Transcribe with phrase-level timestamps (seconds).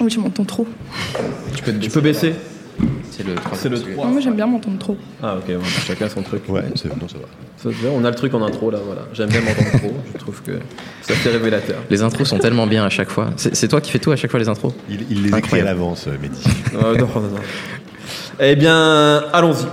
[0.00, 0.66] Oui, je m'entends trop.
[1.54, 2.34] Tu peux, tu peux baisser
[3.10, 3.58] C'est le 3.
[3.58, 4.04] C'est le 3.
[4.06, 4.96] Non, moi j'aime bien m'entendre trop.
[5.22, 5.54] Ah ok,
[5.86, 6.42] chacun son truc.
[6.48, 7.26] Ouais, c'est non, ça va.
[7.62, 9.02] Ça, on a le truc en intro là, voilà.
[9.12, 10.52] J'aime bien m'entendre trop, je trouve que
[11.02, 11.76] ça fait révélateur.
[11.90, 13.30] Les intros sont tellement bien à chaque fois.
[13.36, 14.72] C'est toi qui fais tout à chaque fois les intros?
[14.88, 15.68] Il, il les écrit à Incroyable.
[15.68, 16.42] l'avance, Mehdi.
[16.74, 17.40] Euh, non, non, non.
[18.40, 19.66] Eh bien, allons-y.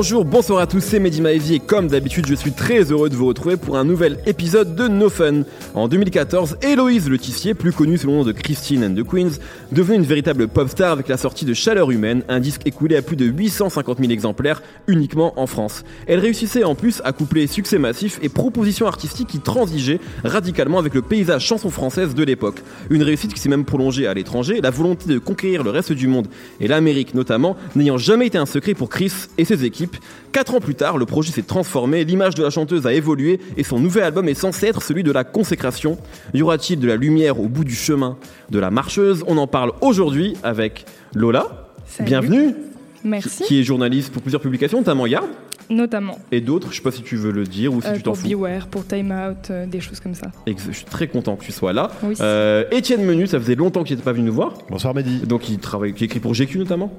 [0.00, 3.26] Bonjour, bonsoir à tous, c'est Mehdi et comme d'habitude, je suis très heureux de vous
[3.26, 5.42] retrouver pour un nouvel épisode de No Fun.
[5.74, 9.32] En 2014, Héloïse Le Tissier, plus connue sous le nom de Christine and the Queens,
[9.72, 13.02] devenue une véritable pop star avec la sortie de Chaleur Humaine, un disque écoulé à
[13.02, 15.84] plus de 850 000 exemplaires uniquement en France.
[16.06, 20.94] Elle réussissait en plus à coupler succès massif et propositions artistiques qui transigeaient radicalement avec
[20.94, 22.62] le paysage chanson française de l'époque.
[22.88, 26.06] Une réussite qui s'est même prolongée à l'étranger, la volonté de conquérir le reste du
[26.06, 29.89] monde et l'Amérique notamment, n'ayant jamais été un secret pour Chris et ses équipes.
[30.32, 33.64] Quatre ans plus tard, le projet s'est transformé, l'image de la chanteuse a évolué et
[33.64, 35.98] son nouvel album est censé être celui de la consécration.
[36.34, 38.16] Y aura-t-il de la lumière au bout du chemin
[38.50, 39.24] de la marcheuse?
[39.26, 41.72] On en parle aujourd'hui avec Lola.
[41.86, 42.06] Salut.
[42.08, 42.54] Bienvenue,
[43.02, 43.42] Merci.
[43.44, 45.26] qui est journaliste pour plusieurs publications, notamment Yard
[45.68, 46.18] Notamment.
[46.32, 46.68] et d'autres.
[46.70, 48.28] Je sais pas si tu veux le dire ou si euh, tu t'en pour fous.
[48.28, 50.28] Beware, pour Time Out, euh, des choses comme ça.
[50.46, 51.90] Et que je suis très content que tu sois là.
[52.02, 54.54] Oui, Euh, Étienne Menu, ça faisait longtemps qu'il n'était pas venu nous voir.
[54.68, 55.18] Bonsoir Mehdi.
[55.26, 56.92] Donc il travaille, qui écrit pour GQ notamment.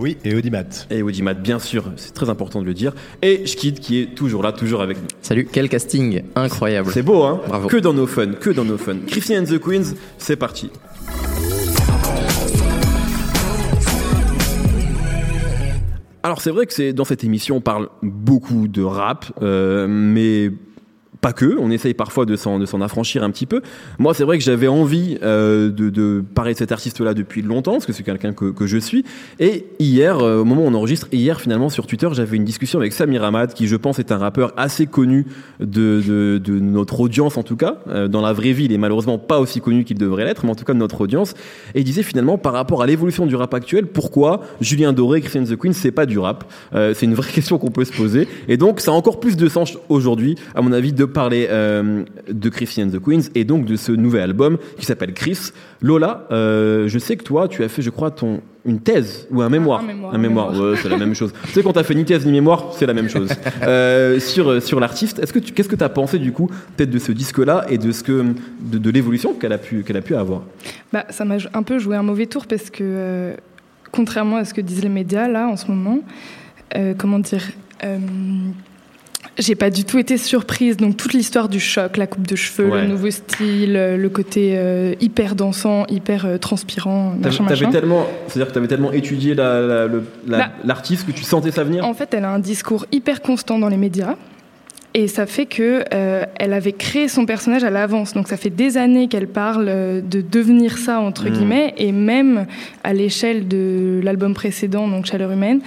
[0.00, 0.64] Oui, et Audimat.
[0.88, 2.94] Et Audimat, bien sûr, c'est très important de le dire.
[3.20, 5.08] Et Schkid qui est toujours là, toujours avec nous.
[5.20, 6.90] Salut, quel casting incroyable.
[6.90, 7.68] C'est beau, hein Bravo.
[7.68, 8.96] Que dans nos fun, que dans nos fun.
[9.06, 10.70] Christine and the Queens, c'est parti.
[16.22, 20.50] Alors c'est vrai que c'est dans cette émission on parle beaucoup de rap, euh, mais
[21.20, 21.56] pas que.
[21.58, 23.62] On essaye parfois de s'en de s'en affranchir un petit peu.
[23.98, 27.72] Moi c'est vrai que j'avais envie euh, de, de parler de cet artiste-là depuis longtemps
[27.72, 29.04] parce que c'est quelqu'un que, que je suis.
[29.38, 32.78] Et hier, euh, au moment où on enregistre, hier finalement sur Twitter, j'avais une discussion
[32.78, 35.26] avec Samir Hamad qui je pense est un rappeur assez connu
[35.60, 37.78] de, de, de notre audience en tout cas.
[37.88, 40.50] Euh, dans la vraie vie, il est malheureusement pas aussi connu qu'il devrait l'être, mais
[40.50, 41.34] en tout cas de notre audience.
[41.74, 45.44] Et il disait finalement par rapport à l'évolution du rap actuel, pourquoi Julien Doré, Christian
[45.44, 46.44] the Queen, c'est pas du rap?
[46.74, 48.28] Euh, C'est une vraie question qu'on peut se poser.
[48.48, 52.48] Et donc ça a encore plus de sens aujourd'hui, à mon avis, parler euh, de
[52.48, 55.50] Christian the Queens et donc de ce nouvel album qui s'appelle Chris.
[55.82, 59.40] Lola, euh, je sais que toi, tu as fait, je crois, ton une thèse ou
[59.40, 59.80] un mémoire.
[59.80, 60.70] un mémoire, Un un mémoire, mémoire.
[60.72, 61.32] ouais, c'est la même chose.
[61.46, 63.30] tu sais, quand t'as fait ni thèse ni mémoire, c'est la même chose.
[63.62, 66.98] Euh, sur sur l'artiste, est-ce que tu, qu'est-ce que t'as pensé du coup, peut-être de
[66.98, 70.14] ce disque-là et de ce que de, de l'évolution qu'elle a pu qu'elle a pu
[70.14, 70.42] avoir?
[70.92, 73.34] Bah, ça m'a un peu joué un mauvais tour parce que, euh,
[73.92, 76.00] contrairement à ce que disent les médias là en ce moment,
[76.76, 77.42] euh, comment dire,
[79.40, 80.76] j'ai pas du tout été surprise.
[80.76, 82.82] Donc toute l'histoire du choc, la coupe de cheveux, Ouais.
[82.82, 87.60] le nouveau style, euh, le côté euh, hyper dansant, hyper euh, transpirant, T'avais, machin, t'avais
[87.66, 87.70] machin.
[87.72, 91.50] tellement, c'est-à-dire que t'avais tellement étudié la, la- le- la- Bah, l'artiste que tu sentais
[91.50, 91.84] ça venir?
[91.84, 94.16] En fait, elle a un discours hyper constant dans les médias.
[94.92, 98.12] Et ça fait que euh, elle avait créé son personnage à l'avance.
[98.12, 101.30] Donc ça fait des années qu'elle parle de devenir ça entre Mm.
[101.32, 101.74] guillemets.
[101.78, 102.46] Et même
[102.82, 105.60] à l'échelle de l'album précédent, donc Chaleur humaine,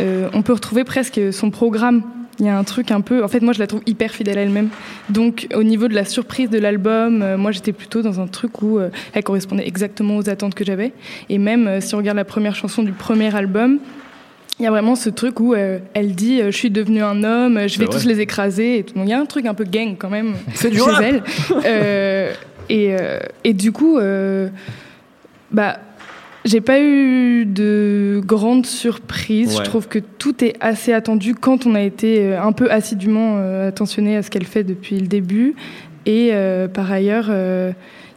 [0.00, 2.02] on peut retrouver presque son programme.
[2.38, 3.22] Il y a un truc un peu.
[3.22, 4.68] En fait, moi, je la trouve hyper fidèle à elle-même.
[5.10, 8.62] Donc, au niveau de la surprise de l'album, euh, moi, j'étais plutôt dans un truc
[8.62, 10.92] où euh, elle correspondait exactement aux attentes que j'avais.
[11.28, 13.78] Et même euh, si on regarde la première chanson du premier album,
[14.58, 17.78] il y a vraiment ce truc où elle dit je suis devenue un homme, je
[17.78, 17.98] vais vrai.
[17.98, 18.78] tous les écraser.
[18.78, 18.94] Et tout.
[18.94, 20.70] Donc, il y a un truc un peu gang quand même chez
[21.02, 21.22] elle.
[22.68, 22.94] Et,
[23.44, 23.98] et du coup,
[25.50, 25.78] bah,
[26.44, 29.50] j'ai pas eu de grande surprise.
[29.50, 29.64] Ouais.
[29.64, 33.36] Je trouve que tout est assez attendu quand on a été euh, un peu assidûment
[33.38, 35.54] euh, attentionné à ce qu'elle fait depuis le début.
[36.04, 37.70] Et euh, par ailleurs, euh,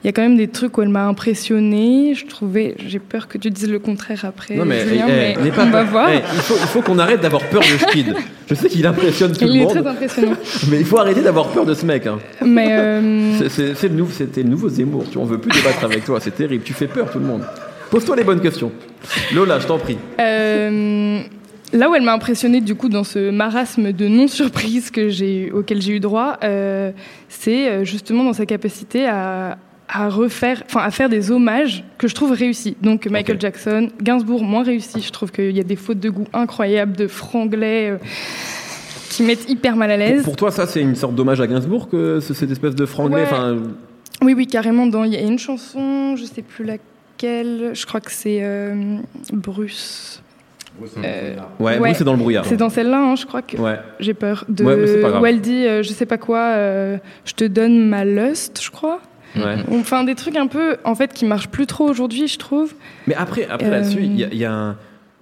[0.03, 2.13] il y a quand même des trucs où elle m'a impressionnée.
[2.15, 5.11] Je trouvais, j'ai peur que tu dises le contraire après, Non mais, Julien, eh,
[5.41, 6.09] mais eh, pas on va voir.
[6.11, 8.15] Eh, il, faut, il faut qu'on arrête d'avoir peur de Schkid.
[8.49, 10.33] Je sais qu'il impressionne tout Il le est monde, très impressionnant.
[10.69, 12.05] mais il faut arrêter d'avoir peur de ce mec.
[12.07, 12.17] Hein.
[12.45, 15.05] mais euh, C'est, c'est- c'est le nouveau, c'était le nouveau Zemmour.
[15.11, 16.19] Tu, on veut plus débattre avec toi.
[16.19, 16.63] C'est terrible.
[16.63, 17.41] Tu fais peur tout le monde.
[17.95, 18.73] Pose-toi les bonnes questions.
[19.33, 19.97] Lola, je t'en prie.
[20.19, 21.19] Euh,
[21.71, 25.49] là où elle m'a impressionnée du coup dans ce marasme de non surprise que j'ai
[25.53, 26.91] auquel j'ai eu droit, euh,
[27.29, 29.57] c'est euh, justement dans sa capacité à
[29.87, 32.75] à refaire, enfin à faire des hommages que je trouve réussis.
[32.81, 33.39] Donc Michael.
[33.39, 34.99] Jackson, Gainsbourg moins réussi.
[35.01, 37.97] Je trouve qu'il y a des fautes de goût incroyables, de franglais euh,
[39.09, 40.23] qui mettent hyper mal à l'aise.
[40.23, 43.23] pour toi, ça, c'est une sorte d'hommage à Gainsbourg que ce- cette espèce de franglais.
[43.31, 43.57] Ouais.
[44.21, 44.85] Oui, oui, carrément.
[44.85, 46.81] Dans il y a une chanson, je sais plus laquelle.
[47.21, 48.97] Je crois que c'est euh,
[49.33, 50.21] Bruce.
[50.97, 51.93] Euh, ouais, Ouais.
[51.93, 52.45] c'est dans le brouillard.
[52.45, 53.55] c'est dans celle-là, hein, je crois que.
[53.57, 53.79] Ouais.
[53.99, 55.21] J'ai peur de Ouais, mais c'est pas grave.
[55.21, 58.69] où elle dit euh, je sais pas quoi euh, je te donne ma lust je
[58.71, 58.99] crois
[59.37, 59.55] Ouais.
[59.71, 62.73] enfin des trucs un peu en fait qui marchent plus trop aujourd'hui je trouve
[63.07, 64.77] Mais après, après Euh, là-dessus, il y a, il y a un.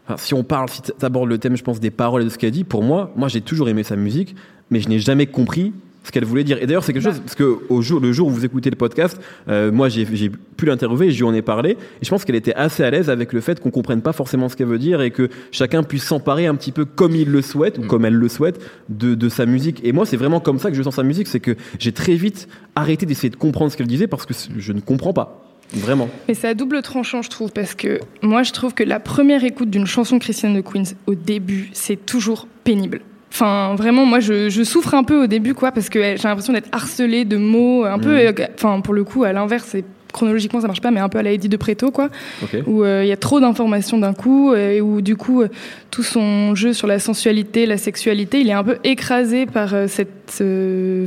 [0.07, 2.37] enfin, si on parle, si t'abordes le thème, je pense, des paroles et de ce
[2.39, 4.35] qu'elle dit, pour moi, moi j'ai toujours aimé sa musique,
[4.71, 5.71] mais je n'ai jamais compris
[6.03, 6.61] ce qu'elle voulait dire.
[6.61, 8.75] Et d'ailleurs, c'est quelque chose, parce que au jour, le jour où vous écoutez le
[8.75, 12.35] podcast, euh, moi j'ai pu l'interviewer, je lui en ai parlé, et je pense qu'elle
[12.35, 15.01] était assez à l'aise avec le fait qu'on comprenne pas forcément ce qu'elle veut dire
[15.01, 18.15] et que chacun puisse s'emparer un petit peu comme il le souhaite, ou comme elle
[18.15, 19.79] le souhaite, de, de sa musique.
[19.83, 22.15] Et moi, c'est vraiment comme ça que je sens sa musique, c'est que j'ai très
[22.15, 25.39] vite arrêté d'essayer de comprendre ce qu'elle disait parce que je ne comprends pas.
[25.73, 26.09] Vraiment.
[26.27, 29.43] Mais c'est à double tranchant, je trouve, parce que moi, je trouve que la première
[29.43, 33.01] écoute d'une chanson chrétienne de Queens, au début, c'est toujours pénible.
[33.33, 36.27] Enfin, vraiment, moi, je, je souffre un peu au début, quoi, parce que eh, j'ai
[36.27, 39.83] l'impression d'être harcelée de mots, un peu, euh, enfin, pour le coup, à l'inverse, c'est
[40.13, 42.09] chronologiquement ça marche pas mais un peu à la Eddie de Préto quoi
[42.43, 42.61] Ok.
[42.67, 45.47] où euh, il y a trop d'informations d'un coup euh, et où du coup euh,
[45.89, 49.87] tout son jeu sur la sensualité, la sexualité, il est un peu écrasé par euh,
[49.87, 50.43] cette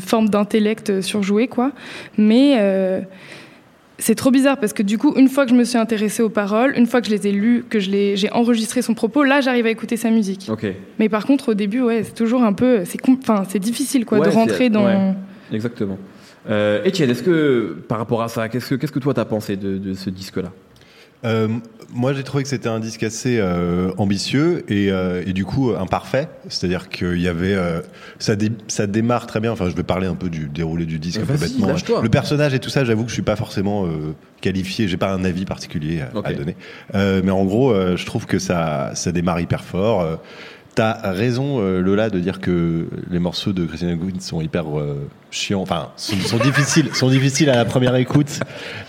[0.05, 1.71] forme d'intellect surjoué quoi.
[2.19, 2.57] Mais
[3.99, 6.29] c'est trop bizarre parce que du coup, une fois que je me suis intéressée aux
[6.29, 9.23] paroles, une fois que je les ai lues, que je les, j'ai enregistré son propos,
[9.25, 10.51] là j'arrive à écouter sa musique.
[10.99, 14.19] Mais par contre, au début, ouais, c'est toujours un peu, c'est, enfin, c'est difficile quoi
[14.19, 14.85] Ouais, de rentrer dans.
[14.85, 15.15] ouais.
[15.53, 15.99] Exactement.
[16.49, 19.57] Euh, Étienne, est-ce que par rapport à ça, qu'est-ce que, qu'est-ce que toi t'as pensé
[19.57, 20.53] de, de ce disque-là?
[21.25, 21.49] Euh,
[21.95, 25.71] moi, j'ai trouvé que c'était un disque assez euh, ambitieux et, euh, et du coup
[25.79, 26.29] imparfait.
[26.49, 27.81] C'est-à-dire qu'il y avait, euh,
[28.19, 29.53] ça, dé- ça démarre très bien.
[29.53, 31.67] Enfin, je vais parler un peu du déroulé du disque, un peu bêtement.
[32.03, 34.89] Le personnage et tout ça, j'avoue que je suis pas forcément euh, qualifié.
[34.89, 36.57] J'ai pas un avis particulier à, donner.
[36.95, 40.19] Euh, mais en gros, euh, je trouve que ça, ça démarre hyper fort.
[40.77, 45.09] T'as raison, euh, Lola, de dire que les morceaux de Christian Quinn sont hyper euh,
[45.31, 48.29] chiants, enfin, sont, sont difficiles, sont difficiles à la première écoute,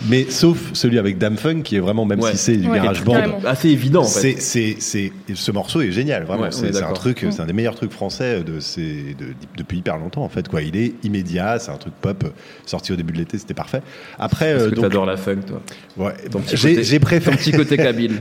[0.06, 2.32] mais sauf celui avec Dame Funk, qui est vraiment, même Ouais.
[2.32, 3.40] si c'est du Ouais, garage band.
[3.46, 4.40] Assez évident en c'est, fait.
[4.42, 6.42] c'est, c'est, ce morceau est génial, vraiment.
[6.42, 9.96] Ouais, c'est, un truc, c'est un des meilleurs trucs français de ces, de- depuis hyper
[9.96, 10.60] longtemps, en fait, quoi.
[10.60, 12.22] Il est immédiat, c'est un truc pop,
[12.66, 13.80] sorti au début de l'été, c'était parfait.
[14.18, 15.62] Après, Parce euh, que donc, t'adores la funk, toi.
[15.96, 16.12] ouais,
[16.52, 18.20] j'ai, j'ai Ton préféré, petit côté kabyle.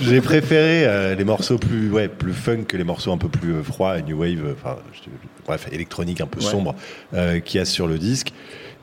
[0.00, 3.52] j'ai préféré euh, les morceaux plus, ouais, plus funk que les morceaux un peu plus
[3.54, 4.76] euh, froids, new wave, euh, enfin,
[5.46, 6.50] bref, électronique un peu Ouais.
[6.50, 6.74] sombre,
[7.14, 8.32] euh, qu'il y a sur le disque.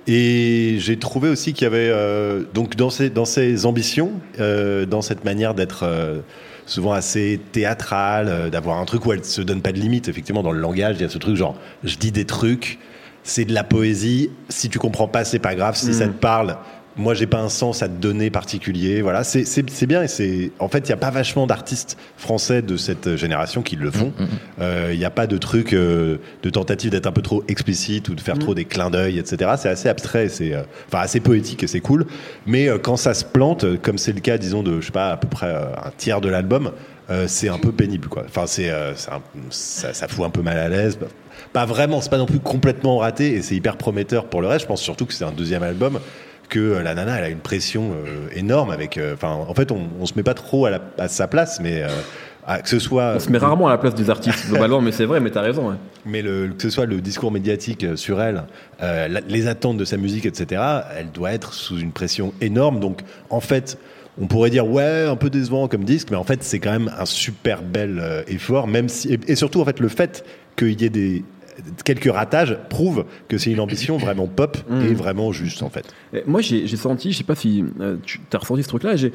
[0.09, 4.85] Et j'ai trouvé aussi qu'il y avait euh, donc dans ses dans ses ambitions, euh,
[4.85, 6.21] dans cette manière d'être euh,
[6.65, 10.07] souvent assez théâtrale, d'avoir un truc où elle se donne pas de limite.
[10.07, 12.79] Effectivement, dans le langage, il y a ce truc genre je dis des trucs,
[13.23, 14.29] c'est de la poésie.
[14.47, 15.75] Si tu comprends pas, c'est pas grave.
[15.75, 16.57] Si ça te parle,
[16.97, 19.01] moi j'ai pas un sens à te donner particulier.
[19.01, 21.97] Voilà, c'est c'est c'est bien et c'est en fait il y a pas vachement d'artistes
[22.17, 24.13] français de cette génération qui le font.
[24.61, 28.09] Euh, Il n'y a pas de truc euh, de tentative d'être un peu trop explicite
[28.09, 29.51] ou de faire trop des clins d'œil, etc.
[29.57, 32.05] C'est assez abstrait, c'est euh, enfin assez poétique et c'est cool.
[32.45, 35.11] Mais euh, quand ça se plante, comme c'est le cas, disons de je sais pas
[35.11, 36.71] à peu près euh, un tiers de l'album,
[37.09, 38.23] euh, c'est un peu pénible quoi.
[38.27, 40.97] Enfin c'est euh, c'est un- ça, ça fout un peu mal à l'aise.
[41.53, 44.61] Pas vraiment, c'est pas non plus complètement raté et c'est hyper prometteur pour le reste.
[44.63, 45.99] Je pense surtout que c'est un deuxième album
[46.49, 49.71] que euh, la nana elle a une pression euh, énorme avec euh, enfin en fait
[49.71, 51.83] on, on se met pas trop à, la- à sa place mais
[52.63, 55.03] que ce soit On se met rarement à la place des artistes globalement, mais c'est
[55.03, 55.67] vrai, mais t'as raison.
[55.69, 55.75] ouais.
[56.05, 58.43] mais le, que ce soit le discours médiatique sur elle,
[58.81, 60.61] euh, la- les attentes de sa musique, etc.,
[60.97, 62.79] elle doit être sous une pression énorme.
[62.79, 63.77] Donc, en fait,
[64.21, 66.89] on pourrait dire, ouais, un peu décevant comme disque, mais en fait, c'est quand même
[66.97, 70.23] un super bel euh, effort, même si, et, et surtout, en fait, le fait
[70.55, 71.25] qu'il y ait des
[71.83, 74.57] quelques ratages prouve que c'est une ambition vraiment pop
[74.89, 75.85] et vraiment juste, en fait.
[76.13, 79.11] Et Moi, j'ai senti, je sais pas si euh, tu as ressenti ce truc-là, j'ai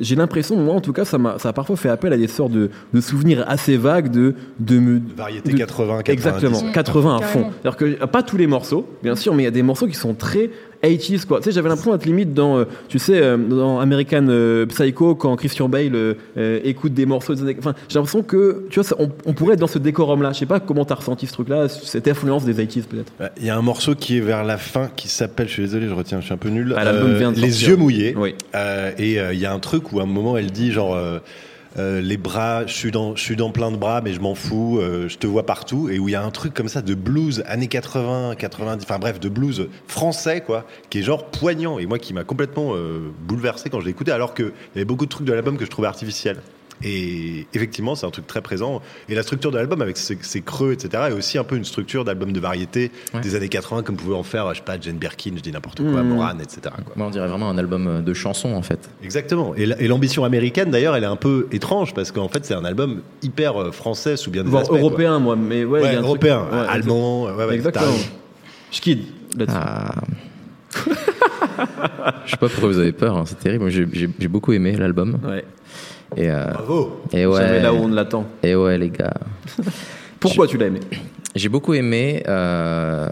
[0.00, 2.28] j'ai l'impression, moi en tout cas, ça m'a ça a parfois fait appel à des
[2.28, 6.12] sortes de, de souvenirs assez vagues de de Variété de- 80, 90.
[6.12, 6.72] Exactement, Mm.
[6.72, 7.50] 80 à fond.
[7.60, 9.96] C'est-à-dire que pas tous les morceaux, bien sûr, mais il y a des morceaux qui
[9.96, 10.50] sont très
[10.82, 11.38] 80s quoi.
[11.38, 15.14] Tu sais, j'avais l'impression d'être limite dans, euh, tu sais, euh, dans American euh, Psycho
[15.14, 16.16] quand Christian Bale
[16.64, 17.34] écoute des morceaux.
[17.34, 20.32] des Enfin, j'ai l'impression que, tu vois, ça- on, on pourrait être dans ce décorum-là.
[20.32, 23.12] Je sais pas comment t'as ressenti ce truc-là, cette influence des 80s peut-être.
[23.20, 25.62] Euh, Il y a un morceau qui est vers la fin qui s'appelle, je suis
[25.62, 26.74] désolé, je retiens, je suis un peu nul.
[26.76, 27.68] Ah, l'album vient de Les sortir.
[27.70, 28.14] yeux mouillés.
[28.16, 28.34] Oui.
[28.54, 30.96] Euh, et il y a un truc où à un moment elle dit genre
[31.78, 35.18] euh, les bras, je suis dans, plein de bras, mais je m'en fous, euh, je
[35.18, 35.88] te vois partout.
[35.88, 38.98] Et où il y a un truc comme ça de blues années 80, 90, enfin
[38.98, 43.12] bref, de blues français quoi, qui est genre poignant et moi qui m'a complètement euh,
[43.20, 45.70] bouleversé quand je écouté, alors qu'il y avait beaucoup de trucs de l'album que je
[45.70, 46.40] trouvais artificiels.
[46.82, 48.80] Et effectivement, c'est un truc très présent.
[49.08, 51.64] Et la structure de l'album, avec ses, ses creux, etc., est aussi un peu une
[51.64, 53.20] structure d'album de variété Ouais.
[53.20, 55.78] des années 80, comme pouvait en faire, je sais pas, Jane Birkin, je dis n'importe
[55.82, 56.08] quoi, Mmh.
[56.08, 56.60] Moran, etc.
[56.84, 56.94] Quoi.
[56.96, 58.88] Moi, on dirait vraiment un album de chansons, en fait.
[59.02, 59.54] Exactement.
[59.56, 63.02] Et l'ambition américaine, d'ailleurs, elle est un peu étrange parce qu'en fait, c'est un album
[63.22, 64.70] hyper euh, français sous bien des Voire aspects.
[64.72, 64.80] quoi.
[64.80, 67.84] européen, moi, mais ouais, y Ouais, a un truc- européen, ouais, allemand, ouais, ouais, Exactement.
[67.86, 68.04] t'as raison.
[68.72, 69.00] Je kid
[69.36, 69.58] là-dessus.
[69.60, 69.94] Ah.
[72.24, 73.68] Je sais pas pourquoi vous avez peur, hein, c'est terrible.
[73.70, 75.18] J'ai beaucoup aimé l'album.
[75.24, 75.44] Ouais.
[76.16, 77.00] Et, euh, Bravo.
[77.12, 78.24] et Jamais ouais, là où on l'attend.
[78.42, 79.14] et ouais, les gars.
[80.18, 80.80] Pourquoi tu l'as aimé?
[81.34, 82.22] J'ai beaucoup aimé.
[82.28, 83.08] euh,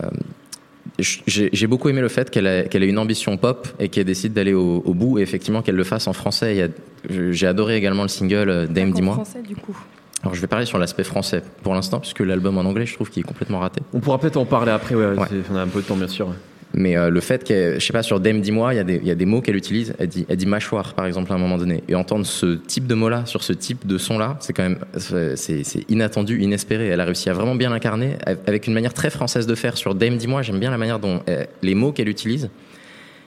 [0.98, 4.82] j'ai beaucoup aimé le fait qu'elle ait, une ambition pop et qu'elle décide d'aller au,
[4.84, 6.70] au bout et effectivement qu'elle le fasse en français.
[7.08, 9.14] J'ai adoré également le single euh, Dame En dis-moi.
[9.14, 9.76] français, du coup.
[10.24, 13.08] Alors je vais parler sur l'aspect français pour l'instant puisque l'album en anglais je trouve
[13.08, 13.80] qu'il est complètement raté.
[13.94, 15.14] On pourra peut-être en parler après, ouais,
[15.52, 16.34] on a un peu de temps bien sûr.
[16.74, 19.26] Mais euh, le fait qu'elle, je sais pas, sur Dame dis-moi, il y, a des-
[19.26, 19.94] mots qu'elle utilise.
[19.98, 21.82] Elle dit, mâchoire, par exemple, à un moment donné.
[21.88, 25.64] Et entendre ce type de mot-là sur ce type de son-là, c'est quand même, c'est,
[25.88, 26.88] inattendu, inespéré.
[26.88, 29.76] Elle a réussi à vraiment bien l'incarner avec une manière très française de faire.
[29.76, 32.50] Sur Dame dis-moi, j'aime bien la manière dont euh, les mots qu'elle utilise,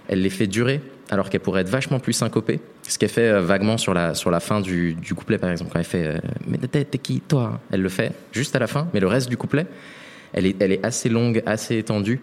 [0.08, 2.62] elle les fait durer alors qu'elle pourrait être vachement plus syncopée.
[2.84, 6.08] Ce qu'elle fait euh, vaguement sur la, fin du, couplet, par exemple, quand elle fait
[6.08, 6.18] euh,
[6.48, 7.60] Mais t'es qui, toi?
[7.72, 9.66] Elle le fait juste à la fin, mais le reste du couplet,
[10.34, 12.22] elle est assez longue, assez étendue.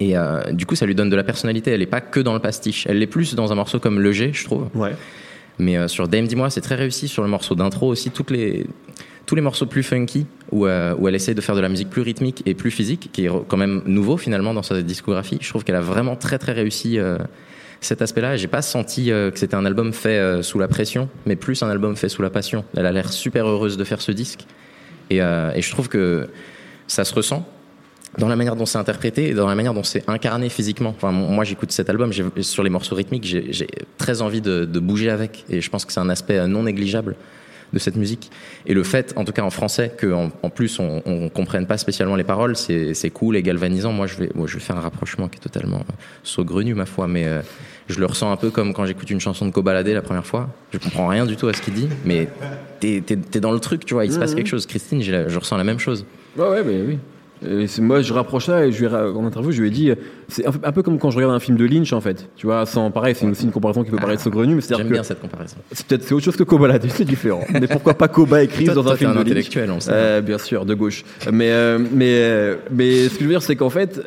[0.00, 1.70] Et euh, du coup, ça lui donne de la personnalité.
[1.70, 2.86] Elle n'est pas que dans le pastiche.
[2.88, 4.68] Elle l'est plus dans un morceau comme Le G, je trouve.
[4.74, 4.94] Ouais.
[5.58, 7.08] Mais euh, sur Dame Dis-moi, c'est très réussi.
[7.08, 8.66] Sur le morceau d'intro aussi, toutes les,
[9.24, 11.88] tous les morceaux plus funky, où, euh, où elle essaie de faire de la musique
[11.88, 15.38] plus rythmique et plus physique, qui est quand même nouveau finalement dans sa discographie.
[15.40, 16.98] Je trouve qu'elle a vraiment très très réussi
[17.80, 18.36] cet aspect-là.
[18.36, 21.96] J'ai pas senti que c'était un album fait sous la pression, mais plus un album
[21.96, 22.64] fait sous la passion.
[22.76, 24.44] Elle a l'air super heureuse de faire ce disque.
[25.08, 26.28] Et, et je trouve que
[26.86, 27.48] ça se ressent
[28.18, 30.90] dans la manière dont c'est interprété et dans la manière dont c'est incarné physiquement.
[30.96, 33.68] Enfin, moi, j'écoute cet album, sur les morceaux rythmiques, j'ai
[33.98, 35.44] très envie de, de bouger avec.
[35.50, 37.16] Et je pense que c'est un aspect euh, non négligeable
[37.72, 38.30] de cette musique.
[38.64, 41.76] Et le fait, en tout cas en français, qu'en en plus on, on comprenne pas
[41.76, 43.90] spécialement les paroles, c'est cool et galvanisant.
[43.92, 45.92] Moi, je vais, moi, je vais faire un rapprochement qui est totalement euh,
[46.22, 47.42] saugrenu, ma foi, mais euh,
[47.88, 50.48] je le ressens un peu comme quand j'écoute une chanson de Cobaladé la première fois.
[50.72, 52.28] Je comprends rien du tout à ce qu'il dit, mais
[52.78, 53.02] t'es
[53.34, 54.64] es, dans le truc, tu vois, il se passe quelque chose.
[54.66, 56.06] Christine, la- je ressens la même chose.
[56.36, 56.98] Ouais, ouais, mais oui.
[57.44, 59.90] Et moi, je rapproche ça et je lui en interview, je lui ai dit,
[60.28, 62.28] c'est un peu- comme quand je regarde un film de Lynch, en fait.
[62.36, 64.88] Tu vois, sans pareil, c'est aussi une comparaison qui peut paraître saugrenue, mais c'est-à-dire J'aime
[64.88, 65.56] que bien cette comparaison.
[65.72, 67.42] c'est peut-être c'est autre chose que Kobalade, c'est différent.
[67.52, 69.80] mais pourquoi pas Chris Toi, dans toi, un film un de Lynch intellectuel, on le
[69.80, 69.90] sait.
[69.92, 71.04] Euh, bien sûr, de gauche.
[71.30, 74.00] Mais, euh, mais, euh, mais ce que je veux dire, c'est qu'en fait,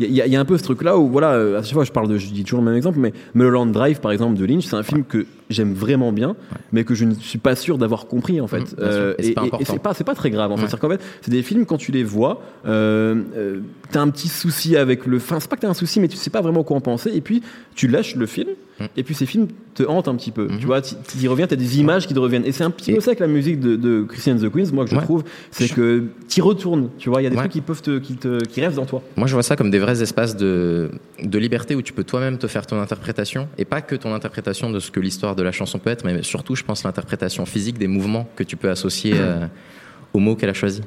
[0.00, 1.92] il y, a- y a un peu ce truc-là où, voilà, à chaque fois, je
[1.92, 4.64] parle de, je dis toujours le même exemple, mais Mulholland Drive, par exemple, de Lynch,
[4.64, 6.36] c'est un film que j'aime vraiment bien,
[6.72, 8.60] mais que je ne suis pas sûr d'avoir compris, en fait.
[8.60, 9.14] Mmh.
[9.18, 11.66] Et c'est pas c'est pas, c'est pas très grave, en qu'en fait, c'est des films,
[11.66, 13.60] quand tu les vois, euh, euh,
[13.90, 15.18] t'as un petit souci avec le.
[15.18, 17.10] Enfin, c'est pas que t'as un souci, mais tu sais pas vraiment quoi en penser,
[17.14, 17.42] et puis
[17.74, 18.50] tu lâches le film,
[18.80, 18.84] Mm.
[18.96, 20.48] et puis ces films te hantent un petit peu.
[20.48, 20.58] Mhm.
[20.58, 22.44] Tu vois, tu tu y reviens, t'as des images qui te reviennent.
[22.44, 24.70] Et c'est un petit Et- peu ça avec la musique de, de Christian the Queens,
[24.72, 25.02] moi, que je Ouais.
[25.02, 26.90] trouve, c'est que t'y retournes.
[26.98, 27.42] Tu vois, il y a des Ouais.
[27.42, 29.00] trucs qui peuvent te, qui te, qui restent dans toi.
[29.16, 30.90] Moi, je vois ça comme des vrais espaces de,
[31.22, 34.70] de liberté où tu peux toi-même te faire ton interprétation, et pas que ton interprétation
[34.70, 37.78] de ce que l'histoire de la chanson peut être, mais surtout, je pense, l'interprétation physique
[37.78, 39.46] des mouvements que tu peux associer euh,
[40.14, 40.82] aux mots qu'elle a choisis.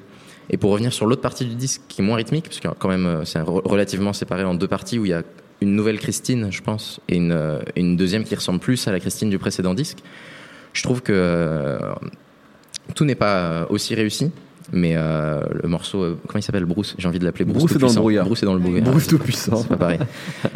[0.49, 2.89] Et pour revenir sur l'autre partie du disque, qui est moins rythmique, parce que quand
[2.89, 5.23] même, euh, c'est re- relativement séparé en deux parties, où il y a
[5.61, 8.99] une nouvelle Christine, je pense, et une, euh, une deuxième qui ressemble plus à la
[8.99, 9.99] Christine du précédent disque.
[10.73, 11.79] Je trouve que euh,
[12.95, 14.31] tout n'est pas euh, aussi réussi,
[14.71, 16.65] mais euh, le morceau, euh, comment il s'appelle?
[16.65, 17.57] Bruce J'ai envie de l'appeler Bruce.
[17.59, 18.01] Bruce est dans le Tout-Puissant.
[18.01, 18.25] brouillard.
[18.25, 18.83] Bruce est dans le brouillard.
[18.83, 19.55] Bruce tout puissant.
[19.57, 19.99] C'est pas pareil.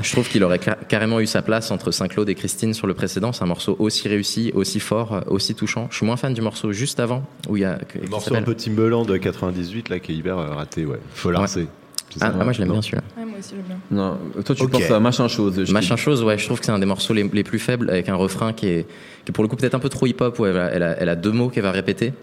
[0.01, 3.31] Je trouve qu'il aurait carrément eu sa place entre Saint-Claude et Christine sur le précédent.
[3.31, 5.87] C'est un morceau aussi réussi, aussi fort, aussi touchant.
[5.91, 7.79] Je suis moins fan du morceau juste avant, où il y a.
[8.01, 10.99] Le morceau un peu Timbaland de 98 là qui est hyper raté, ouais.
[11.15, 11.61] Faut l'arcer.
[11.61, 11.80] C'est
[12.19, 13.03] Ah, ah, moi je l'aime bien celui-là.
[13.17, 13.77] Ouais, moi aussi, j'aime bien.
[13.91, 14.71] Non, toi, tu Ok.
[14.71, 15.63] penses à machin chose.
[15.63, 17.89] je Machin chose, ouais, je trouve que c'est un des morceaux les, les plus faibles,
[17.89, 18.83] avec un refrain qui est,
[19.23, 20.95] qui est pour le coup peut-être un peu trop hip-hop, où elle a, elle a-
[20.99, 22.13] elle a deux mots qu'elle va répéter,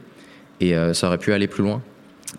[0.61, 1.81] et euh, ça aurait pu aller plus loin.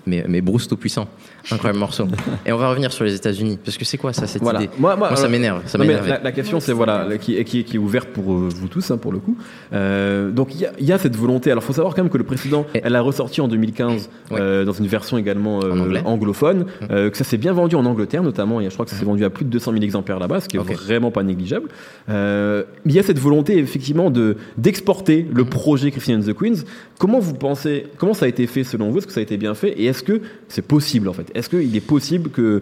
[0.06, 1.08] Mais, mais Bruce tout puissant,
[1.52, 2.08] incroyable morceau.
[2.46, 4.64] Et on va revenir sur les États-Unis, parce que c'est quoi ça, cette Voilà.
[4.64, 7.64] idée Moi, moi, Moi, ça alors- m'énerve, ça la, la question, c'est voilà, qui, qui,
[7.64, 9.36] qui est ouverte pour euh, vous tous, hein, pour le coup.
[9.74, 11.52] Euh, donc il y, a- il y a cette volonté.
[11.52, 14.38] Alors, faut savoir quand même que le précédent, Et- elle a ressorti en 2015 Ouais.
[14.40, 17.86] euh, dans une version également euh, En anglophone, euh, que ça s'est bien vendu en
[17.86, 18.62] Angleterre notamment.
[18.62, 20.48] Et je crois que ça s'est vendu à plus de 200 000 exemplaires là-bas, ce
[20.50, 21.70] qui est vraiment pas négligeable.
[22.10, 26.64] Euh, il y a cette volonté effectivement de d'exporter le projet Christian and the Queens.
[26.98, 28.98] Comment vous pensez, comment ça a été fait selon vous?
[29.00, 29.70] Est-ce que ça a été bien fait?
[29.70, 31.30] Et est-ce que c'est possible en fait?
[31.40, 32.62] Est-ce qu'il est possible que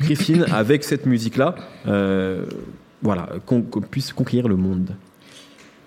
[0.00, 1.54] Christine, avec cette musique-là,
[1.88, 2.44] euh,
[3.02, 4.90] voilà, qu'on puisse conquérir le monde?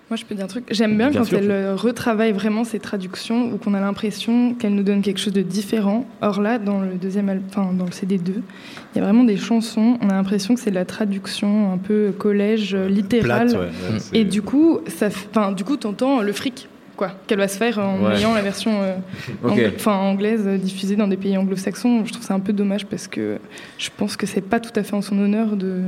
[0.08, 0.64] Moi, je peux dire un truc.
[0.70, 1.38] J'aime bien, Bien quand sûr.
[1.38, 5.32] elle euh, retravaille vraiment ses traductions ou qu'on a l'impression qu'elle nous donne quelque chose
[5.32, 6.06] de différent.
[6.20, 9.98] Or là, dans le deuxième, enfin dans le CD2, il y a vraiment des chansons.
[10.02, 13.48] On a l'impression que c'est de la traduction un peu collège euh, littérale.
[13.48, 13.66] Plate, ouais.
[13.94, 17.48] ouais, c'est- Et du coup, ça, enfin, du coup, t'entends le fric, quoi, qu'elle va
[17.48, 18.16] se faire en Ouais.
[18.18, 18.96] ayant la version euh,
[19.44, 19.52] Ok.
[19.52, 22.04] angla- enfin, anglaise euh, diffusée dans des pays anglo-saxons.
[22.04, 23.38] Je trouve ça un peu dommage parce que
[23.78, 25.80] je pense que c'est pas tout à fait en son honneur de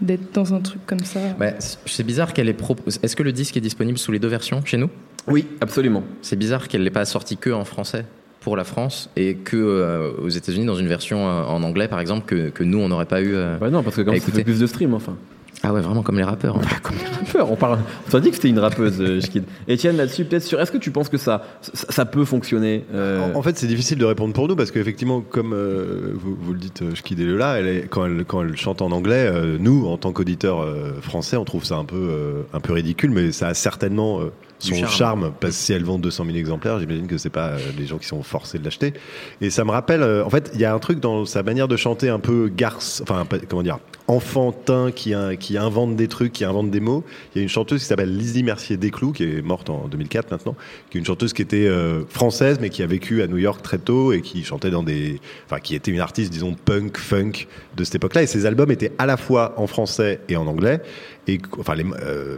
[0.00, 1.20] d'être dans un truc comme ça.
[1.58, 2.76] C- c'est bizarre qu'elle ait pro...
[3.02, 4.90] Est-ce que le disque est disponible sous les deux versions chez nous?
[5.26, 6.02] Oui, absolument.
[6.20, 8.04] C'est bizarre qu'elle l'ait pas sorti que en français
[8.40, 11.98] pour la France et que euh, aux États-Unis dans une version euh, en anglais par
[12.00, 13.34] exemple que, que nous on n'aurait pas eu.
[13.34, 15.16] euh, Bah non, parce que comme ça fait plus de stream, enfin.
[15.62, 16.56] Ah ouais, vraiment comme les rappeurs.
[16.56, 16.60] hein.
[16.82, 17.78] Comme les rappeurs, on parle.
[18.06, 19.20] On t'a dit que c'était une rappeuse, euh.
[19.68, 20.60] Etienne, là-dessus, peut-être sur.
[20.60, 23.66] Est-ce que tu penses que ça, ça, ça peut fonctionner euh, En, en fait, c'est
[23.66, 27.18] difficile de répondre pour nous parce qu'effectivement, comme euh, vous, vous le dites, euh, Shkid
[27.18, 30.12] et Lola, elle est, quand, elle, quand elle chante en anglais, euh, nous, en tant
[30.12, 33.54] qu'auditeurs euh, français, on trouve ça un peu, euh, un peu ridicule, mais ça a
[33.54, 34.90] certainement euh, son charme.
[34.90, 35.32] charme.
[35.40, 37.98] parce que si elle vend 200 000 exemplaires, j'imagine que c'est pas euh, les gens
[37.98, 38.92] qui sont forcés de l'acheter.
[39.40, 41.66] Et ça me rappelle, euh, en fait, il y a un truc dans sa manière
[41.66, 46.44] de chanter un peu garce, enfin, comment dire, enfantin, qui, qui invente des trucs, qui
[46.44, 47.04] invente des mots.
[47.34, 50.30] Il y a une chanteuse qui s'appelle Lizzie Mercier Desclous, qui est morte en 2004
[50.30, 50.54] maintenant,
[50.90, 53.62] qui est une chanteuse qui était euh, française, mais qui a vécu à New York
[53.62, 57.32] très tôt et qui chantait dans des, enfin, qui était une artiste, disons, punk, funk
[57.76, 58.22] de cette époque-là.
[58.22, 60.80] Et ses albums étaient à la fois en français et en anglais.
[61.28, 62.36] Et enfin, les, euh,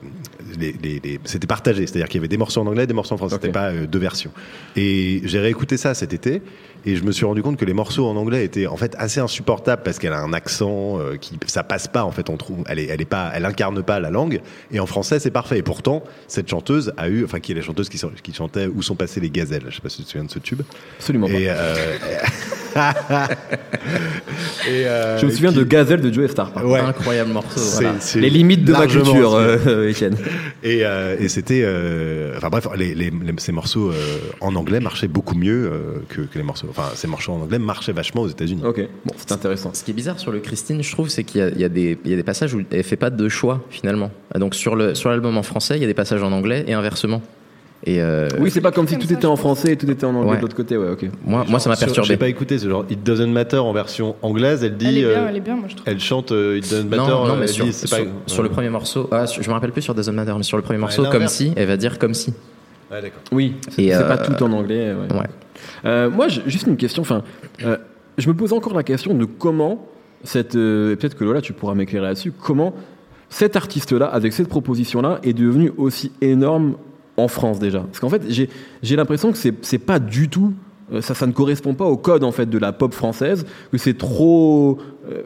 [0.58, 3.14] les, les- les- c'était partagé, c'est-à-dire qu'il y avait des morceaux en anglais, des morceaux
[3.14, 3.34] en français.
[3.34, 3.42] Ok.
[3.42, 4.30] C'était pas euh, deux versions.
[4.76, 6.40] Et j'ai réécouté ça cet été
[6.88, 9.20] et je me suis rendu compte que les morceaux en anglais étaient en fait assez
[9.20, 12.64] insupportables parce qu'elle a un accent euh, qui ça passe pas en fait on trouve
[12.66, 14.40] elle est elle est pas elle incarne pas la langue.
[14.72, 15.58] Et en français c'est parfait.
[15.58, 18.80] Et pourtant cette chanteuse a eu enfin qui est la chanteuse qui, qui chantait où
[18.80, 19.64] sont passées les gazelles?
[19.68, 20.62] Je sais pas si tu te souviens de ce tube.
[20.98, 21.34] Absolument pas.
[21.34, 21.74] euh,
[24.68, 26.50] et, euh, Je me souviens qui- de Gazelle de Joe Star.
[26.52, 26.74] par contre.
[26.74, 27.58] ouais Incroyable morceau.
[27.58, 28.00] C'est- voilà.
[28.00, 29.72] c'est Les limites de ma culture, inspiré.
[29.72, 30.16] euh, Etienne.
[30.62, 33.94] Et, euh, et c'était, euh, enfin bref, les, les- les- ces morceaux euh,
[34.40, 36.66] en anglais marchaient beaucoup mieux euh, que, que les morceaux.
[36.70, 38.62] Enfin, ces morceaux en anglais marchaient vachement aux États-Unis.
[38.64, 39.70] Ok, bon, c'est intéressant.
[39.74, 41.64] Ce qui est bizarre sur le Christine, je trouve, c'est qu'il y, a- il y
[41.64, 44.10] a des- il y a des passages où elle fait pas de choix finalement.
[44.36, 46.74] Donc sur le sur l'album en français, il y a des passages en anglais et
[46.74, 47.22] inversement.
[47.84, 50.04] Et euh, Oui, c'est pas comme si tout ça, était en français et tout était
[50.04, 50.36] en anglais Ouais.
[50.38, 51.06] de l'autre côté, ouais, ok.
[51.24, 52.08] moi, moi, ça m'a perturbé.
[52.08, 54.64] J'ai pas écouté, c'est genre It Doesn't Matter en version anglaise.
[54.64, 55.88] Elle Elle dit, est bien, euh, elle est bien, moi je trouve.
[55.88, 57.02] elle chante euh, It Doesn't Matter.
[57.10, 59.42] Non, non, mais elle sur, dit, c'est sur, pas- sur le premier morceau, ah, sur-
[59.42, 61.52] je me rappelle plus sur Doesn't Matter, mais sur le premier morceau, Ouais, comme si,
[61.56, 62.34] elle va dire comme si.
[62.90, 63.20] Ouais, d'accord.
[63.30, 64.92] Oui, c'est Et, c'est euh, pas tout en anglais.
[64.94, 65.16] ouais.
[65.16, 65.26] Ouais.
[65.84, 67.02] Euh, moi, juste une question.
[67.02, 67.22] Enfin,
[67.64, 67.76] euh,
[68.18, 69.86] je me pose encore la question de comment
[70.24, 70.56] cette.
[70.56, 72.32] euh, et Peut-être que Lola, tu pourras m'éclairer là-dessus.
[72.32, 72.74] Comment
[73.28, 76.74] cet artiste-là, avec cette proposition-là, est devenu aussi énorme
[77.18, 80.54] en France déjà Parce qu'en fait, j'ai l'impression que c'est pas du tout.
[80.92, 83.78] euh, Ça, ça ne correspond pas au code en fait de la pop française, que
[83.78, 84.78] c'est trop.
[85.10, 85.22] euh,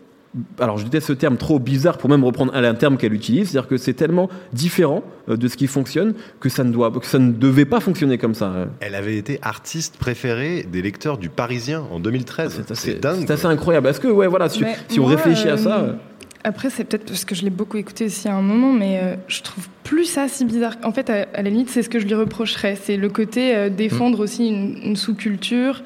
[0.58, 3.68] alors je déteste ce terme trop bizarre pour même reprendre un, terme qu'elle utilise, c'est-à-dire
[3.68, 7.18] que c'est tellement différent euh, de ce qui fonctionne que ça ne doit, que ça
[7.18, 8.68] ne devait pas fonctionner comme ça.
[8.80, 12.54] Elle avait été artiste préférée des lecteurs du Parisien en 2013.
[12.56, 13.24] C'est assez, C'est dingue.
[13.26, 13.88] c'est assez incroyable.
[13.88, 14.64] Est-ce que, ouais, voilà, si,
[14.98, 15.96] on réfléchit à euh, ça.
[16.44, 19.14] Après, c'est peut-être parce que je l'ai beaucoup écouté aussi à un moment, mais euh,
[19.28, 20.76] je trouve plus ça si bizarre.
[20.82, 22.76] En fait, à, à la limite, c'est ce que je lui reprocherais.
[22.76, 25.82] C'est le côté euh, défendre aussi une, une sous-culture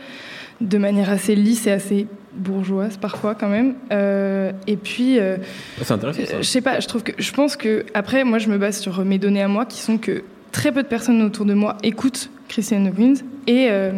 [0.61, 3.75] de manière assez lisse et assez bourgeoise parfois quand même.
[3.92, 5.19] Euh, et puis,
[5.83, 6.37] C'est intéressant ça.
[6.40, 9.05] je sais pas, je trouve que je pense que après, moi, je me base sur
[9.05, 10.23] mes données à moi, qui sont que
[10.57, 13.92] très peu de personnes autour de moi écoutent Christiane Winds et euh,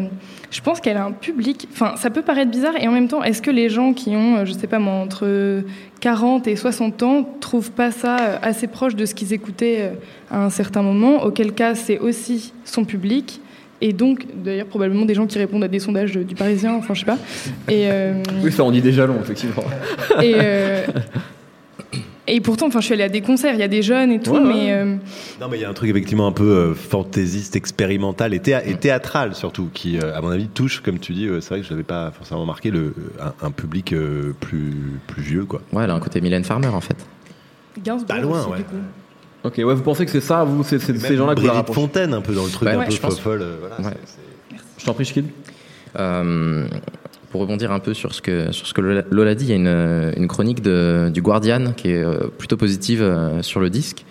[0.51, 1.69] je pense qu'elle a un public.
[1.73, 4.39] Enfin, ça peut paraître bizarre et en même temps, est-ce que les gens qui ont,
[4.39, 5.63] euh, je sais pas moi, entre
[6.01, 9.93] 40 et 60 ans trouvent pas ça euh, assez proche de ce qu'ils écoutaient
[10.33, 11.23] à un certain moment?
[11.23, 13.41] Auquel cas, c'est aussi son public.
[13.81, 17.01] Et donc, d'ailleurs, probablement des gens qui répondent à des sondages du Parisien, enfin, je
[17.01, 17.19] sais pas.
[17.69, 19.63] Et, euh, Oui, ça on dit déjà long, effectivement.
[20.21, 20.85] et, euh,
[22.29, 24.21] et pourtant, enfin, je suis allée à des concerts, il y a des jeunes et
[24.21, 24.97] tout, Ouais, mais euh,
[25.41, 28.67] Non, mais il y a un truc effectivement un peu euh, fantaisiste, expérimental et, théa-
[28.67, 31.61] et théâtral surtout, qui, euh, à mon avis, touche, comme tu dis, euh, c'est vrai
[31.61, 34.75] que je n'avais pas forcément remarqué, le, un, un public euh, plus,
[35.07, 35.45] plus vieux.
[35.45, 35.61] Quoi.
[35.73, 36.97] Ouais, elle a un côté Mylène Farmer en fait.
[37.83, 38.59] Gainsbourg Pas loin, aussi, ouais.
[38.59, 38.77] du coup.
[39.45, 42.21] Ok, ouais, vous pensez que c'est ça, vous, c'est ces gens-là que vous Fontaine, un
[42.21, 43.21] peu dans le truc Ouais, un ouais, peu je pense.
[43.21, 43.41] folle.
[43.43, 43.95] euh, voilà,
[44.79, 45.27] Je t'en prie, Schkid.
[45.99, 46.67] Euh,
[47.31, 49.57] pour rebondir un peu sur ce que, sur ce que Lola, dit, il y a
[49.57, 54.05] une, une chronique de, du Guardian qui est euh, plutôt positive euh, sur le disque.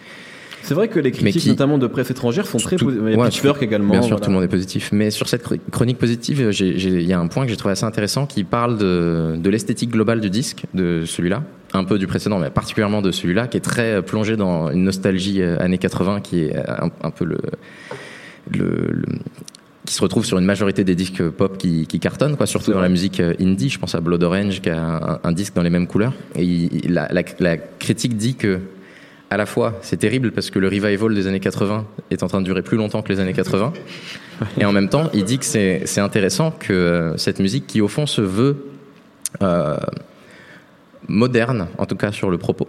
[0.63, 3.01] C'est vrai que les critiques, qui- notamment de presse étrangère, sont très positives.
[3.07, 3.91] Il y a ouais, Pitchfork également.
[3.93, 4.25] Bien sûr, voilà.
[4.25, 4.89] tout le monde est positif.
[4.91, 7.85] Mais sur cette chr- chronique positive, il y a un point que j'ai trouvé assez
[7.85, 12.37] intéressant qui parle de, de l'esthétique globale du disque, de celui-là, un peu du précédent,
[12.37, 16.41] mais particulièrement de celui-là, qui est très plongé dans une nostalgie euh, années 80, qui
[16.43, 17.37] est un, un peu le,
[18.51, 19.19] le, le-
[19.87, 22.81] qui se retrouve sur une majorité des disques pop qui, qui cartonnent, quoi, surtout dans
[22.81, 23.69] la musique euh, indie.
[23.69, 26.13] Je pense à Blood Orange, qui a un, un disque dans les mêmes couleurs.
[26.35, 28.59] Et il- la, la- la critique dit que
[29.29, 32.39] à la fois, c'est terrible parce que le revival des années 80 est en train
[32.41, 33.73] de durer plus longtemps que les années 80.
[34.59, 37.79] Et en même temps, il dit que c'est c'est intéressant que euh, cette musique, qui
[37.81, 38.57] au fond se veut
[39.41, 39.77] euh,
[41.07, 42.67] moderne, en tout cas sur le propos,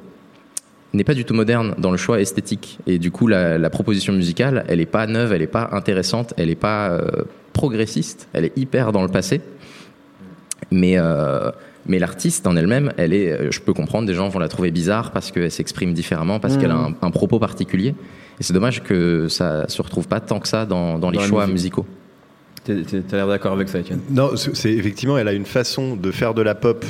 [0.94, 2.79] n'est pas du tout moderne dans le choix esthétique.
[2.87, 6.33] Et du coup, la, la proposition musicale, elle n'est pas neuve, elle n'est pas intéressante,
[6.37, 7.07] elle n'est pas euh,
[7.53, 9.40] progressiste, elle est hyper dans le passé.
[10.70, 11.51] Mais, euh,
[11.87, 14.70] mais l'artiste en elle-même, elle est, euh, je peux comprendre, des gens vont la trouver
[14.70, 17.94] bizarre parce qu'elle s'exprime différemment, parce qu'elle a un, un propos particulier.
[18.40, 21.24] Et c'est dommage que ça se retrouve pas tant que ça dans, dans les Dans
[21.24, 21.87] choix musicaux.
[22.64, 22.74] T'as
[23.12, 24.01] l'air d'accord avec ça, Etienne.
[24.11, 26.85] Non, c'est- effectivement, elle a une façon de faire de la pop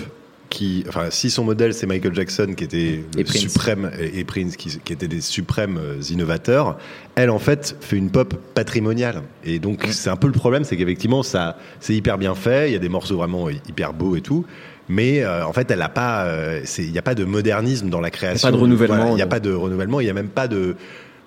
[0.51, 4.57] qui, enfin, si son modèle c'est Michael Jackson qui était le Et suprême et Prince
[4.57, 6.79] qui, qui étaient des suprêmes euh, innovateurs,
[7.17, 9.23] elle en fait fait une pop patrimoniale.
[9.45, 12.73] Et donc c'est un peu le problème, c'est qu'effectivement ça, c'est hyper bien fait, il
[12.73, 14.47] y a des morceaux vraiment hyper beaux et tout.
[14.91, 17.91] Mais euh, en fait, elle a pas, euh, c'est- il n'y a pas de modernisme
[17.91, 18.49] dans la création.
[18.49, 20.01] pas de renouvellement, Voilà, Il n'y a pas de renouvellement.
[20.01, 20.77] Il n'y a même pas de,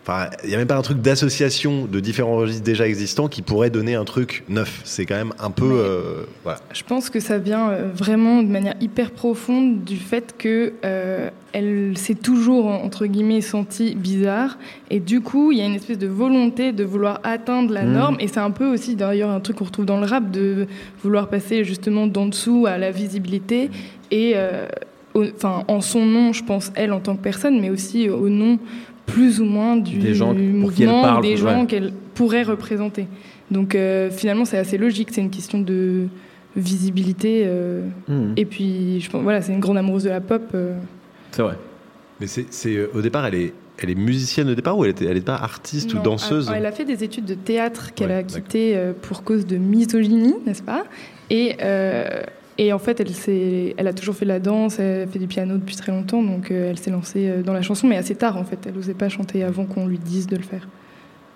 [0.04, 3.44] Enfin, il n'y a même pas un truc d'association de différents registres déjà existants qui
[3.44, 4.82] pourrait donner un truc neuf.
[4.84, 5.70] C'est quand même un peu.
[5.72, 6.60] Euh, voilà.
[6.74, 11.30] Je pense que ça vient euh, vraiment de manière hyper profonde du fait que euh,
[11.54, 14.58] elle s'est toujours entre guillemets sentie bizarre
[14.90, 17.94] et du coup il y a une espèce de volonté de vouloir atteindre la Mhm.
[17.94, 20.66] norme et c'est un peu aussi d'ailleurs un truc qu'on retrouve dans le rap de
[21.04, 23.70] vouloir passer justement d'en dessous à la visibilité
[24.12, 24.66] et euh,
[25.14, 25.26] au-
[25.68, 28.58] en son nom je pense elle en tant que personne mais aussi au nom
[29.12, 31.66] plus ou moins du Des gens mouvement parle, des gens ouais.
[31.68, 33.08] qu'elle pourrait représenter.
[33.50, 36.08] Donc euh, finalement c'est assez logique, c'est une question de
[36.56, 38.34] visibilité euh, Mhm.
[38.38, 40.44] et puis je pense voilà c'est une grande amoureuse de la pop.
[40.54, 40.76] euh.
[41.32, 41.58] C'est vrai.
[42.20, 42.46] Mais c'est,
[42.76, 45.26] euh, au départ, elle est, elle est musicienne au départ ou elle était, elle est
[45.26, 48.24] pas artiste ou danseuse elle, elle a fait des études de théâtre qu'elle Ouais, a
[48.24, 50.84] quittées euh, pour cause de misogynie, n'est-ce pas?
[51.32, 52.22] Et, euh,
[52.58, 55.56] et en fait, elle, elle a toujours fait de la danse, elle fait du piano
[55.58, 58.38] depuis très longtemps, donc euh, elle s'est lancée euh, dans la chanson, mais assez tard
[58.38, 58.60] en fait.
[58.66, 60.68] Elle n'osait pas chanter avant qu'on lui dise de le faire.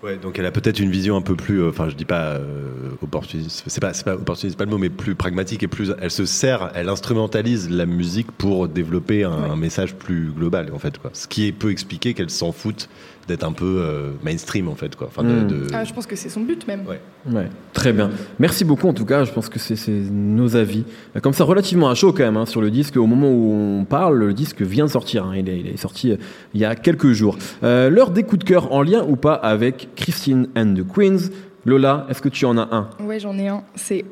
[0.03, 2.33] Ouais, donc elle a peut-être une vision un peu plus, euh, enfin je dis pas
[2.33, 6.11] euh, opportuniste, c'est pas, pas opportuniste, pas le mot, mais plus pragmatique et plus, elle
[6.11, 9.49] se sert, elle instrumentalise la musique pour développer un, Ouais.
[9.49, 11.09] un message plus global en fait quoi.
[11.13, 12.87] Ce qui peut expliquer qu'elle s'en fout
[13.27, 15.07] d'être un peu euh, mainstream en fait quoi.
[15.07, 15.47] Enfin, de- Mm.
[15.47, 16.81] de- Ah, je pense que c'est son but même.
[16.87, 16.99] Ouais.
[17.31, 18.11] Ouais, très bien.
[18.39, 19.75] Merci beaucoup en tout cas, je pense que c'est
[20.11, 20.83] nos avis.
[21.23, 22.97] Comme ça, relativement à chaud quand même hein, sur le disque.
[22.97, 25.25] Au moment où on parle, le disque vient de sortir.
[25.25, 25.33] hein.
[25.35, 26.17] Il, est, il est sorti euh,
[26.53, 27.37] il y a quelques jours.
[27.63, 31.29] Euh, L'heure des coups de cœur en lien ou pas avec Christine and the Queens.
[31.65, 32.89] Lola, est-ce que tu en as un?
[33.03, 33.63] Ouais, j'en ai un.
[33.73, 34.05] C'est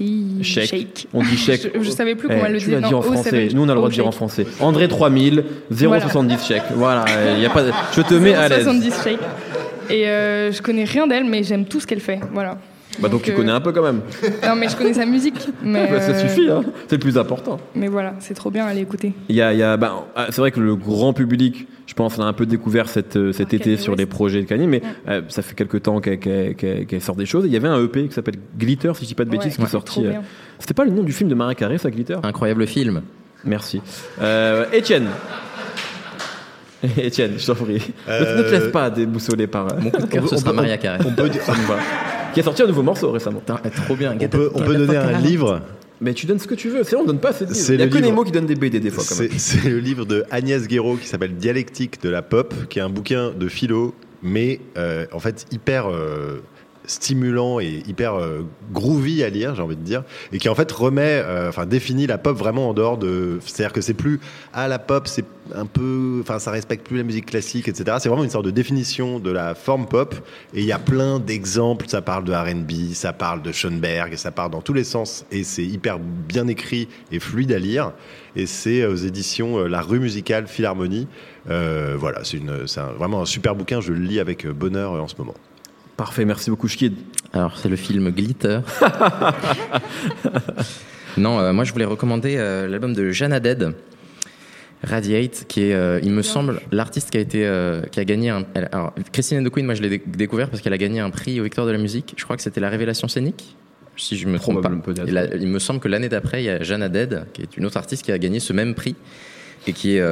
[0.00, 0.66] O70 Shake.
[0.68, 1.06] Shake.
[1.12, 1.70] On dit chèque.
[1.74, 2.80] Je, je savais plus Eh, comment elle le disait.
[2.80, 3.48] dit en français.
[3.48, 4.46] O70 Nous, on a le droit de dire en français.
[4.60, 6.62] André 3000, 070 chèque.
[6.74, 7.04] Voilà,
[7.36, 7.62] il y a pas.
[7.94, 8.64] Je te mets à l'aise.
[8.64, 9.18] 70 Shake.
[9.90, 12.20] Et euh, je connais rien d'elle, mais j'aime tout ce qu'elle fait.
[12.32, 12.56] Voilà.
[13.00, 14.00] Bah donc tu euh, connais un peu quand même.
[14.46, 15.48] Non, mais je connais sa musique.
[15.62, 16.62] Mais, Bah, ça euh, suffit, hein.
[16.88, 17.58] c'est le plus important.
[17.74, 19.14] Mais voilà, c'est trop bien à aller écouter.
[19.28, 21.94] Il y a, il y a- bah, ah, c'est vrai que le grand public, je
[21.94, 24.00] pense, on a un peu découvert cet, euh, cet Par été Kanye sur West.
[24.00, 27.16] les projets de Kanye, mais euh, ça fait quelques temps qu'elle qu'elle- qu'elle- qu'elle sort
[27.16, 27.44] des choses.
[27.46, 29.56] Il y avait un EP qui s'appelle Glitter, si je dis pas de bêtises, Ouais,
[29.58, 30.06] qui est sorti.
[30.06, 30.12] euh.
[30.58, 32.16] C'était pas le nom du film de Marin Carré, ça, Glitter?
[32.22, 33.02] Incroyable film.
[33.44, 33.80] Merci.
[34.20, 35.06] Euh, Étienne.
[36.98, 37.74] Étienne, je t'en prie.
[38.08, 39.66] Ne- Ne te Euh, laisse pas déboussoler par.
[39.72, 40.98] euh, Mon coup de cœur, ce sera Maria Carey.
[41.06, 41.42] on peut, dire-.
[42.34, 43.40] Qui a sorti un nouveau morceau récemment.
[43.40, 44.16] Putain, trop bien.
[44.20, 45.60] on peut, on peut donner un livre.
[46.00, 47.64] Mais tu donnes ce que tu veux, c'est on donne pas assez de livres.
[47.64, 48.08] C'est Il y a le que livre.
[48.08, 49.28] Nemo qui donne des BD des fois quand même.
[49.30, 52.82] C'est c'est le livre de Agnès Guéraud qui s'appelle Dialectique de la pop, qui est
[52.82, 56.40] un bouquin de philo, mais euh, en fait hyper euh,
[56.92, 60.70] stimulant et hyper euh, groovy à lire, j'ai envie de dire, et qui en fait
[60.70, 64.20] remet, euh, enfin définit la pop vraiment en dehors de, c'est-à-dire que c'est plus
[64.52, 65.24] ah la pop c'est
[65.54, 67.96] un peu, enfin ça respecte plus la musique classique, etc.
[68.00, 70.14] C'est vraiment une sorte de définition de la forme pop,
[70.54, 71.86] et il y a plein d'exemples.
[71.88, 75.42] Ça parle de R&B, ça parle de Schoenberg, ça part dans tous les sens, et
[75.42, 77.92] c'est hyper bien écrit et fluide à lire.
[78.36, 81.06] Et c'est aux éditions euh, La Rue Musicale Philharmonie.
[81.46, 82.40] Voilà, c'est
[82.96, 83.80] vraiment un super bouquin.
[83.80, 85.34] Je le lis avec bonheur en ce moment.
[86.02, 86.94] Parfait, merci beaucoup, Shkid.
[87.32, 88.58] Alors, c'est le film Glitter.
[91.16, 93.72] non, euh, moi, je voulais recommander euh, l'album de Jana Dead,
[94.82, 98.30] Radiate, qui est, euh, il me semble, l'artiste qui a été, euh, qui a gagné
[98.30, 98.44] un.
[98.54, 101.10] elle- alors, Christine the Queen, moi, je l'ai dé- découvert parce qu'elle a gagné un
[101.10, 102.14] prix au Victoire de la musique.
[102.16, 103.54] Je crois que c'était la Révélation scénique,
[103.96, 104.70] si je me trompe pas.
[105.06, 107.64] La- il me semble que l'année d'après, il y a Jana Dead, qui est une
[107.64, 108.96] autre artiste qui a gagné ce même prix
[109.68, 110.02] et qui est.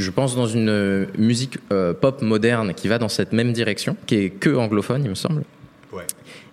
[0.00, 3.96] je pense dans une euh, musique euh, pop moderne qui va dans cette même direction,
[4.06, 5.42] qui est que anglophone, il me semble
[5.92, 6.04] Ouais.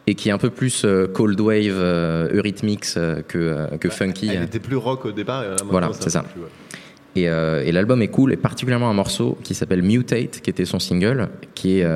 [0.07, 2.93] et qui est un peu plus euh, cold wave, euh, eurythmics
[3.27, 4.29] que, que funky.
[4.29, 5.43] Elle était plus rock au départ.
[5.43, 6.23] et Voilà, c'est ça.
[6.23, 6.47] plus, ouais.
[7.15, 10.77] Et, et l'album est cool, et particulièrement un morceau qui s'appelle Mutate, qui était son
[10.79, 11.87] single, qui est,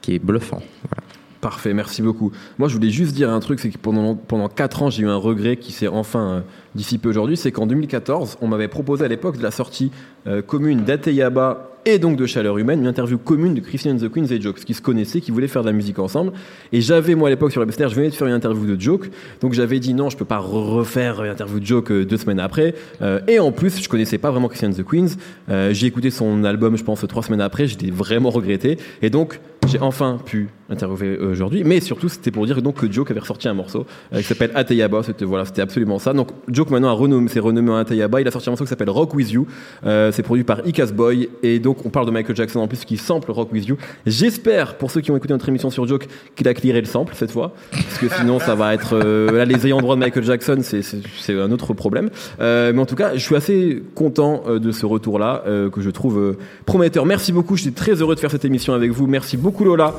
[0.00, 0.62] qui est bluffant.
[0.88, 0.99] Voilà.
[1.40, 2.32] Parfait, merci beaucoup.
[2.58, 5.08] Moi, je voulais juste dire un truc, c'est que pendant, pendant 4 ans, j'ai eu
[5.08, 6.40] un regret qui s'est enfin euh,
[6.74, 7.38] dissipé aujourd'hui.
[7.38, 9.90] C'est qu'en 2014, on m'avait proposé à l'époque de la sortie
[10.26, 14.08] euh, commune d'Ateyaba et donc de Chaleur Humaine, une interview commune de Christian and the
[14.08, 16.32] Queens et Jokes, qui se connaissaient, qui voulaient faire de la musique ensemble.
[16.72, 18.80] Et j'avais, moi, à l'époque, sur la BSTR, je venais de faire une interview de
[18.80, 19.10] Joke.
[19.40, 22.40] Donc j'avais dit non, je peux pas refaire une interview de Joke euh, deux semaines
[22.40, 22.74] après.
[23.00, 25.16] Euh, et en plus, je connaissais pas vraiment Christian and the Queens.
[25.48, 27.66] Euh, j'ai écouté son album, je pense, trois semaines après.
[27.66, 28.78] J'étais vraiment regretté.
[29.00, 31.64] Et donc, j'ai enfin pu interviewé aujourd'hui.
[31.64, 34.52] Mais surtout, c'était pour dire donc que Joke avait ressorti un morceau euh, qui s'appelle
[34.54, 35.02] Ateyaba.
[35.02, 36.12] C'était voilà, c'était absolument ça.
[36.12, 38.20] Donc Joke maintenant a renommé, s'est renommé en Ateyaba.
[38.20, 39.46] Il a sorti un morceau qui s'appelle Rock With You.
[39.84, 42.84] Euh, c'est produit par Icas Boy et donc on parle de Michael Jackson en plus
[42.84, 43.76] qui sample Rock With You.
[44.06, 47.14] J'espère pour ceux qui ont écouté notre émission sur Joke qu'il a clearé le sample
[47.16, 50.24] cette fois, parce que sinon ça va être euh, là les ayants droit de Michael
[50.24, 52.10] Jackson, c'est un autre problème.
[52.40, 55.42] Euh, mais en tout cas, je suis assez content euh, de ce retour là
[55.72, 57.06] que je trouve euh, prometteur.
[57.06, 57.56] Merci beaucoup.
[57.56, 59.06] J'étais très heureux de faire cette émission avec vous.
[59.06, 59.94] Merci beaucoup Lola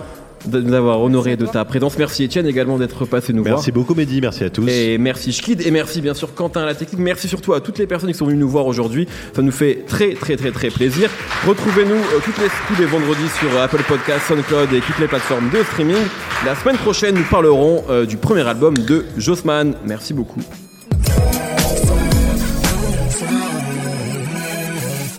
[0.45, 1.97] de nous avoir honoré de ta présence.
[1.97, 3.55] Merci Étienne également d'être passé nous voir.
[3.55, 4.67] Merci beaucoup Mehdi, merci à tous.
[4.67, 6.99] Et merci Schkid et merci bien sûr Quentin à la technique.
[6.99, 9.07] Merci surtout à toutes les personnes qui sont venues nous voir aujourd'hui.
[9.35, 11.09] Ça nous fait très très très très plaisir.
[11.47, 15.49] Retrouvez-nous euh, toutes les, tous les vendredis sur Apple Podcast, SoundCloud et toutes les plateformes
[15.49, 16.03] de streaming.
[16.45, 19.75] La semaine prochaine, nous parlerons euh, du premier album de Jossman.
[19.85, 20.41] Merci beaucoup.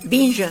[0.05, 0.45] Binge.